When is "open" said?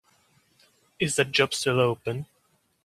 1.79-2.25